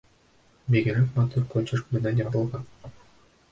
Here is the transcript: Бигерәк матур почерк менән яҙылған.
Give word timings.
Бигерәк 0.75 1.11
матур 1.19 1.45
почерк 1.53 1.93
менән 1.99 2.19
яҙылған. 2.25 2.67